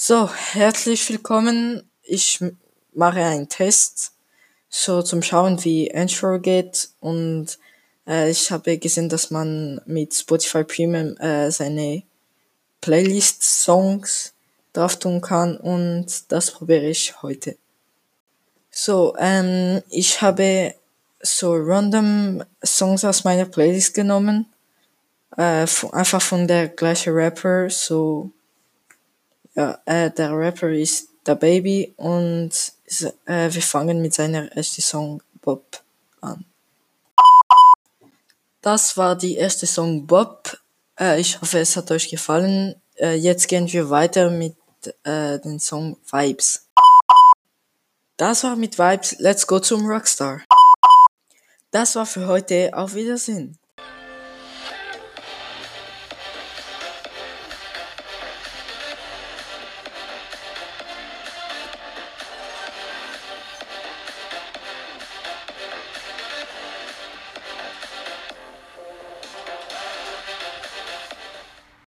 [0.00, 1.82] So, herzlich willkommen.
[2.04, 2.38] Ich
[2.94, 4.12] mache einen Test,
[4.68, 6.90] so zum Schauen, wie Anchor geht.
[7.00, 7.58] Und
[8.06, 12.04] äh, ich habe gesehen, dass man mit Spotify Premium äh, seine
[12.80, 14.34] Playlist-Songs
[14.72, 15.56] drauf tun kann.
[15.56, 17.56] Und das probiere ich heute.
[18.70, 20.76] So, ähm, ich habe
[21.20, 24.46] so random Songs aus meiner Playlist genommen.
[25.36, 28.30] Äh, einfach von der gleichen Rapper, so
[29.58, 32.52] ja, äh, der Rapper ist der Baby und
[33.26, 35.82] äh, wir fangen mit seiner ersten Song Bob
[36.20, 36.44] an.
[38.62, 40.56] Das war die erste Song Bob.
[40.98, 42.76] Äh, ich hoffe, es hat euch gefallen.
[42.94, 44.54] Äh, jetzt gehen wir weiter mit
[45.02, 46.68] äh, den Song Vibes.
[48.16, 49.16] Das war mit Vibes.
[49.18, 50.40] Let's go zum Rockstar.
[51.72, 52.70] Das war für heute.
[52.74, 53.58] Auf Wiedersehen.